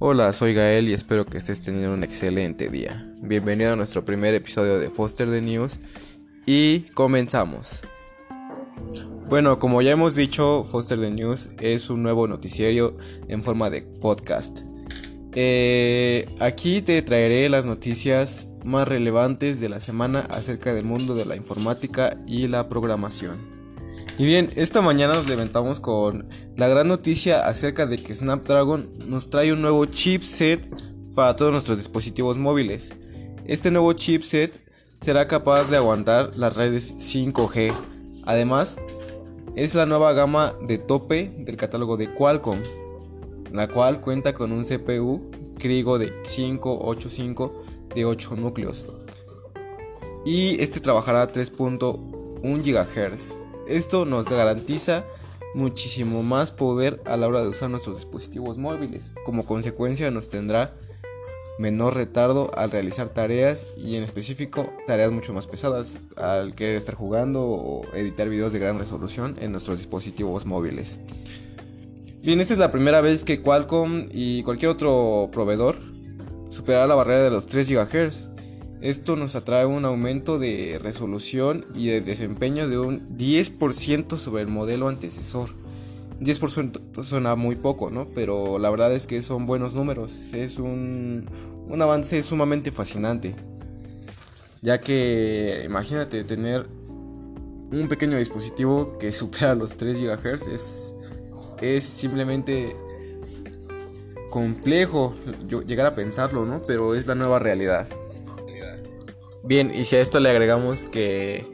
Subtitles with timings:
[0.00, 3.12] Hola, soy Gael y espero que estés teniendo un excelente día.
[3.20, 5.80] Bienvenido a nuestro primer episodio de Foster the News
[6.46, 7.80] y comenzamos.
[9.28, 13.82] Bueno, como ya hemos dicho, Foster the News es un nuevo noticiario en forma de
[13.82, 14.60] podcast.
[15.34, 21.24] Eh, aquí te traeré las noticias más relevantes de la semana acerca del mundo de
[21.24, 23.57] la informática y la programación.
[24.18, 29.30] Y bien, esta mañana nos levantamos con la gran noticia acerca de que Snapdragon nos
[29.30, 30.60] trae un nuevo chipset
[31.14, 32.92] para todos nuestros dispositivos móviles.
[33.46, 34.60] Este nuevo chipset
[35.00, 37.72] será capaz de aguantar las redes 5G.
[38.26, 38.78] Además,
[39.54, 42.58] es la nueva gama de tope del catálogo de Qualcomm,
[43.52, 47.62] la cual cuenta con un CPU Crigo de 585
[47.94, 48.88] de 8 núcleos.
[50.26, 53.47] Y este trabajará a 3.1 GHz.
[53.68, 55.04] Esto nos garantiza
[55.54, 59.12] muchísimo más poder a la hora de usar nuestros dispositivos móviles.
[59.26, 60.74] Como consecuencia nos tendrá
[61.58, 66.94] menor retardo al realizar tareas y en específico tareas mucho más pesadas al querer estar
[66.94, 70.98] jugando o editar videos de gran resolución en nuestros dispositivos móviles.
[72.22, 75.76] Bien, esta es la primera vez que Qualcomm y cualquier otro proveedor
[76.48, 78.30] superará la barrera de los 3 GHz
[78.80, 84.48] esto nos atrae un aumento de resolución y de desempeño de un 10% sobre el
[84.48, 85.50] modelo antecesor.
[86.20, 88.08] 10% suena muy poco, ¿no?
[88.14, 90.32] Pero la verdad es que son buenos números.
[90.32, 91.28] Es un,
[91.68, 93.34] un avance sumamente fascinante.
[94.62, 96.66] Ya que imagínate tener
[97.70, 100.46] un pequeño dispositivo que supera los 3 GHz.
[100.48, 100.94] Es,
[101.60, 102.76] es simplemente
[104.30, 105.14] complejo
[105.66, 106.62] llegar a pensarlo, ¿no?
[106.62, 107.88] Pero es la nueva realidad.
[109.48, 111.46] Bien, y si a esto le agregamos que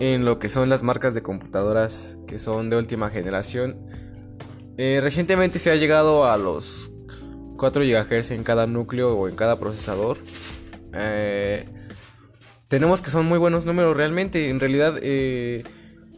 [0.00, 3.86] en lo que son las marcas de computadoras que son de última generación,
[4.76, 6.90] eh, recientemente se ha llegado a los
[7.56, 10.18] 4 GHz en cada núcleo o en cada procesador.
[10.92, 11.68] Eh,
[12.66, 14.50] tenemos que son muy buenos números realmente.
[14.50, 15.62] En realidad, eh,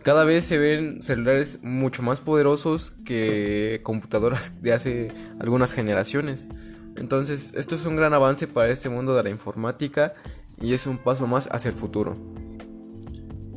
[0.03, 6.49] cada vez se ven celulares mucho más poderosos que computadoras de hace algunas generaciones.
[6.97, 10.15] Entonces, esto es un gran avance para este mundo de la informática
[10.63, 12.17] y es un paso más hacia el futuro.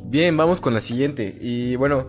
[0.08, 1.36] Bien, vamos con la siguiente.
[1.40, 2.06] Y bueno,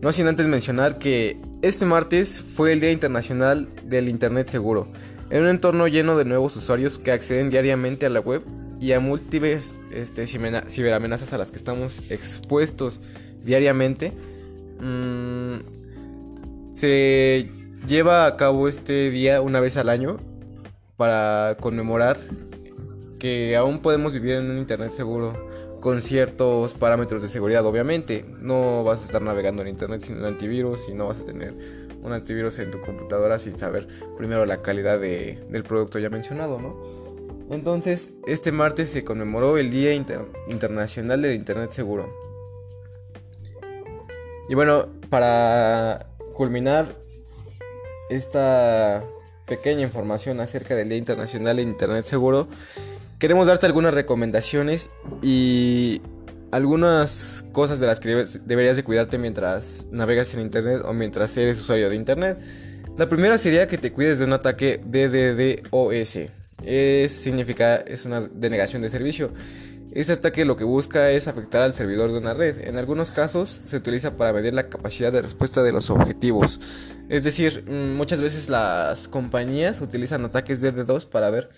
[0.00, 4.88] no sin antes mencionar que este martes fue el Día Internacional del Internet Seguro,
[5.30, 8.42] en un entorno lleno de nuevos usuarios que acceden diariamente a la web
[8.80, 13.00] y a múltiples este, ciberamenazas a las que estamos expuestos
[13.44, 14.12] diariamente.
[14.80, 15.56] Mm,
[16.72, 17.50] se
[17.86, 20.16] lleva a cabo este día una vez al año
[20.96, 22.18] para conmemorar
[23.20, 25.48] que aún podemos vivir en un internet seguro
[25.80, 28.24] con ciertos parámetros de seguridad, obviamente.
[28.40, 31.54] No vas a estar navegando en internet sin un antivirus y no vas a tener
[32.02, 33.86] un antivirus en tu computadora sin saber
[34.16, 36.82] primero la calidad del producto ya mencionado, ¿no?
[37.50, 42.16] Entonces, este martes se conmemoró el Día Internacional del Internet Seguro.
[44.48, 46.94] Y bueno, para culminar
[48.08, 49.04] esta
[49.46, 52.48] pequeña información acerca del Día Internacional del Internet Seguro,
[53.20, 54.90] queremos darte algunas recomendaciones
[55.22, 56.00] y
[56.50, 61.60] algunas cosas de las que deberías de cuidarte mientras navegas en internet o mientras eres
[61.60, 62.38] usuario de internet.
[62.96, 66.30] La primera sería que te cuides de un ataque DDoS.
[66.64, 69.32] Es, significa, es una denegación de servicio.
[69.92, 72.58] Este ataque lo que busca es afectar al servidor de una red.
[72.66, 76.58] En algunos casos se utiliza para medir la capacidad de respuesta de los objetivos.
[77.08, 81.50] Es decir, mm, muchas veces las compañías utilizan ataques DDoS para ver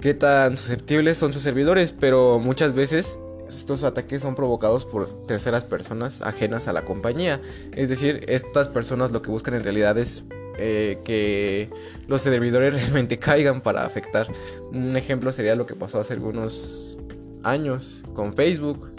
[0.00, 3.18] qué tan susceptibles son sus servidores, pero muchas veces
[3.48, 7.40] estos ataques son provocados por terceras personas ajenas a la compañía.
[7.74, 10.24] Es decir, estas personas lo que buscan en realidad es
[10.58, 11.70] eh, que
[12.06, 14.28] los servidores realmente caigan para afectar.
[14.72, 16.98] Un ejemplo sería lo que pasó hace algunos
[17.42, 18.90] años con Facebook,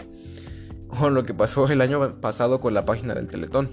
[1.00, 3.70] o lo que pasó el año pasado con la página del Teletón.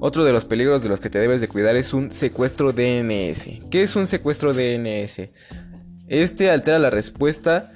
[0.00, 3.60] Otro de los peligros de los que te debes de cuidar es un secuestro DNS.
[3.70, 5.30] ¿Qué es un secuestro DNS?
[6.08, 7.72] Este altera la respuesta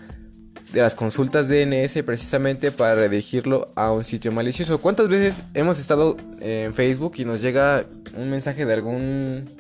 [0.73, 4.81] de las consultas DNS precisamente para redirigirlo a un sitio malicioso.
[4.81, 7.87] ¿Cuántas veces hemos estado en Facebook y nos llega
[8.17, 9.51] un mensaje de algún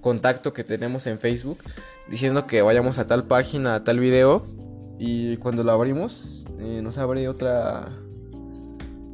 [0.00, 1.58] contacto que tenemos en Facebook
[2.08, 4.46] diciendo que vayamos a tal página, a tal video
[4.98, 7.88] y cuando lo abrimos eh, nos abre otra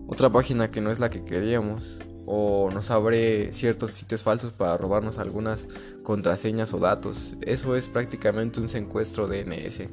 [0.07, 2.01] otra página que no es la que queríamos?
[2.31, 5.67] O nos abre ciertos sitios falsos para robarnos algunas
[6.03, 7.37] contraseñas o datos.
[7.41, 9.89] Eso es prácticamente un secuestro DNS.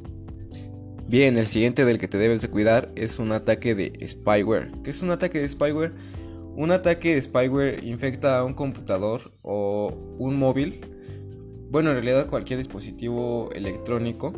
[1.07, 4.71] Bien, el siguiente del que te debes de cuidar es un ataque de spyware.
[4.83, 5.93] ¿Qué es un ataque de spyware?
[6.55, 10.81] Un ataque de spyware infecta a un computador o un móvil
[11.75, 14.33] bueno, en realidad cualquier dispositivo electrónico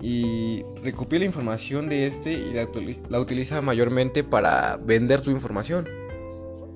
[0.00, 5.88] y recopila información de este y la, utiliza mayormente para vender tu información.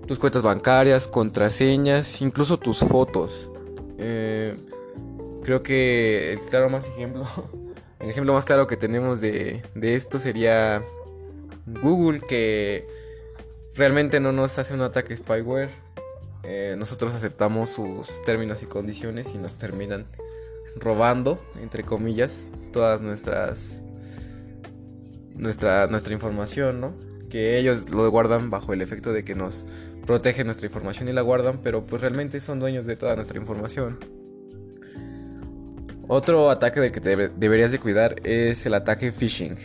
[0.06, 3.50] Tus cuentas bancarias, contraseñas, incluso tus fotos.
[3.98, 4.56] Eh,
[5.44, 7.26] creo que el claro más ejemplo,
[8.00, 10.82] el ejemplo más claro que tenemos de, esto sería
[11.66, 12.86] Google que
[13.74, 15.70] realmente no nos hace un ataque spyware.
[16.42, 20.06] Eh, nosotros aceptamos sus términos y condiciones y nos terminan
[20.76, 23.82] robando, entre comillas, todas nuestras
[25.34, 26.94] nuestra nuestra información, ¿no?
[27.30, 29.64] Que ellos lo guardan bajo el efecto de que nos
[30.06, 33.98] protegen nuestra información y la guardan, pero pues realmente son dueños de toda nuestra información.
[36.06, 39.56] Otro ataque del que deberías de cuidar es el ataque phishing.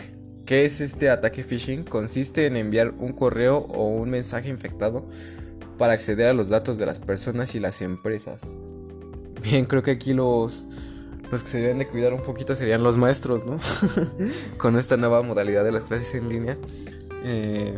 [0.45, 1.83] ¿Qué es este ataque phishing?
[1.83, 5.05] Consiste en enviar un correo o un mensaje infectado
[5.77, 8.41] para acceder a los datos de las personas y las empresas.
[9.43, 10.65] Bien, creo que aquí los
[11.31, 13.59] los que se deben de cuidar un poquito serían los maestros, ¿no?
[14.57, 16.57] Con esta nueva modalidad de las clases en línea.
[17.23, 17.77] Eh,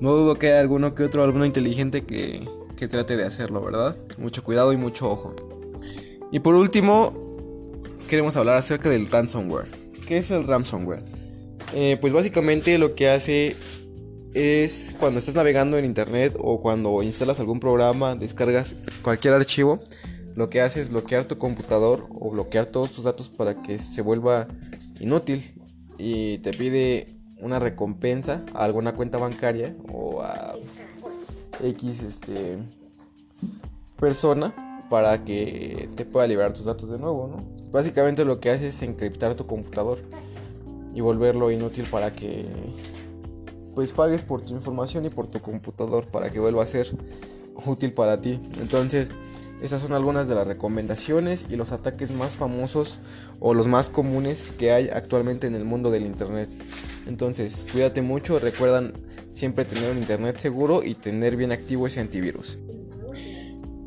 [0.00, 3.96] no dudo que haya alguno que otro alumno inteligente que, que trate de hacerlo, ¿verdad?
[4.18, 5.34] Mucho cuidado y mucho ojo.
[6.32, 7.12] Y por último,
[8.08, 9.66] queremos hablar acerca del ransomware.
[10.06, 11.02] ¿Qué es el ransomware?
[11.74, 13.56] Eh, pues básicamente lo que hace
[14.34, 19.80] es cuando estás navegando en internet o cuando instalas algún programa, descargas cualquier archivo,
[20.34, 24.02] lo que hace es bloquear tu computador o bloquear todos tus datos para que se
[24.02, 24.48] vuelva
[25.00, 25.54] inútil
[25.98, 29.74] y te pide una recompensa a alguna cuenta bancaria
[31.62, 32.58] X este
[33.98, 37.70] persona para que te pueda liberar tus datos de nuevo, ¿no?
[37.70, 39.98] Básicamente lo que hace es encriptar tu computador
[40.94, 42.46] y volverlo inútil para que
[43.74, 46.88] pues pagues por tu información y por tu computador para que vuelva a ser
[47.66, 48.40] útil para ti.
[48.60, 49.12] Entonces,
[49.62, 52.98] esas son algunas de las recomendaciones y los ataques más famosos
[53.40, 56.48] o los más comunes que hay actualmente en el mundo del Internet.
[57.06, 58.94] Entonces, cuídate mucho, recuerdan
[59.32, 62.58] siempre tener un Internet seguro y tener bien activo ese antivirus.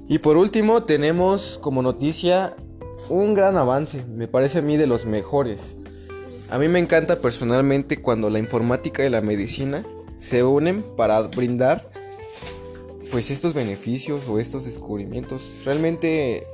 [0.08, 2.56] Y por último, tenemos como noticia
[3.10, 5.76] un gran avance, me parece a mí de los mejores.
[6.50, 9.84] A mí me encanta personalmente cuando la informática y la medicina
[10.20, 11.90] se unen para brindar
[13.14, 16.48] pues estos beneficios o estos descubrimientos realmente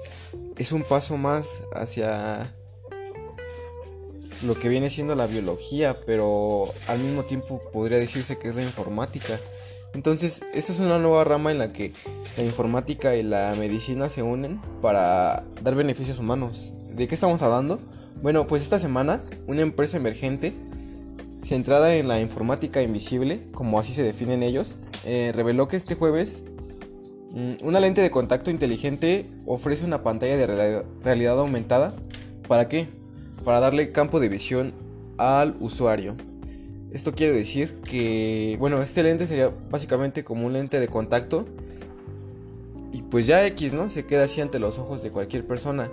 [0.57, 2.53] es un paso más hacia
[4.45, 8.61] lo que viene siendo la biología, pero al mismo tiempo podría decirse que es la
[8.61, 9.39] informática.
[9.93, 11.93] Entonces, esta es una nueva rama en la que
[12.35, 16.73] la informática y la medicina se unen para dar beneficios humanos.
[16.89, 17.79] ¿De qué estamos hablando?
[18.21, 20.53] Bueno, pues esta semana una empresa emergente
[21.41, 26.43] centrada en la informática invisible, como así se definen ellos, eh, reveló que este jueves
[27.31, 31.93] mm, una lente de contacto inteligente ofrece una pantalla de realidad aumentada.
[32.47, 32.87] ¿Para qué?
[33.43, 34.73] Para darle campo de visión
[35.17, 36.15] al usuario.
[36.91, 41.45] Esto quiere decir que, bueno, este lente sería básicamente como un lente de contacto.
[42.91, 43.89] Y pues ya X, ¿no?
[43.89, 45.91] Se queda así ante los ojos de cualquier persona.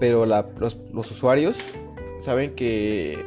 [0.00, 1.58] Pero los, los usuarios
[2.20, 3.26] saben que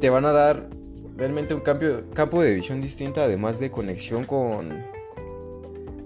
[0.00, 0.68] te van a dar
[1.16, 4.84] realmente un cambio, campo de visión distinta, además de conexión con,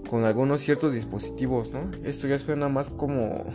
[0.09, 1.91] con algunos ciertos dispositivos, ¿no?
[2.03, 3.45] Esto ya suena más como,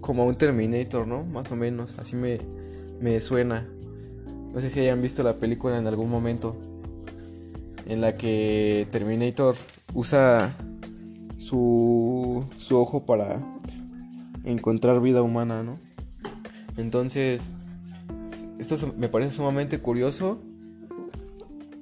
[0.00, 1.24] como un Terminator, ¿no?
[1.24, 2.40] Más o menos, así me,
[3.00, 3.68] me suena.
[4.52, 6.56] No sé si hayan visto la película en algún momento
[7.86, 9.54] en la que Terminator
[9.94, 10.56] usa
[11.38, 13.40] su, su ojo para
[14.44, 15.78] encontrar vida humana, ¿no?
[16.76, 17.52] Entonces,
[18.60, 20.40] esto me parece sumamente curioso.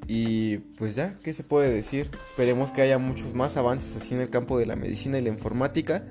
[0.06, 2.08] Y pues ya, ¿qué se puede decir?
[2.26, 5.28] Esperemos que haya muchos más avances así en el campo de la medicina y la
[5.28, 6.02] informática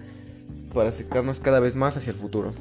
[0.72, 2.54] para acercarnos cada vez más hacia el futuro.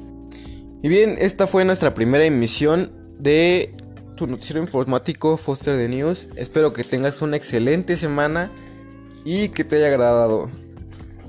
[0.81, 3.75] Y bien, esta fue nuestra primera emisión de
[4.15, 6.29] tu noticiero informático Foster de News.
[6.35, 8.49] Espero que tengas una excelente semana
[9.23, 10.49] y que te haya agradado.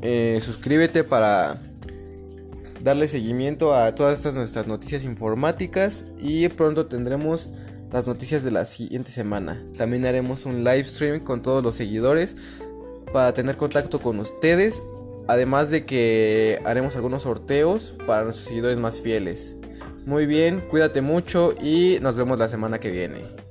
[0.00, 1.60] Eh, suscríbete para
[2.80, 7.50] darle seguimiento a todas estas nuestras noticias informáticas y pronto tendremos
[7.92, 9.64] las noticias de la siguiente semana.
[9.76, 12.36] También haremos un live stream con todos los seguidores
[13.12, 14.82] para tener contacto con ustedes,
[15.26, 19.56] además de que haremos algunos sorteos para nuestros seguidores más fieles.
[20.04, 23.47] Muy bien, cuídate mucho y nos vemos la semana que viene.